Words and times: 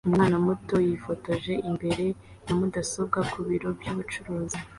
Umwana 0.09 0.35
muto 0.45 0.75
yifotoje 0.87 1.53
imbere 1.69 2.05
ya 2.45 2.53
mudasobwa 2.59 3.19
ku 3.31 3.39
biro 3.47 3.69
byubucuruzi 3.77 4.57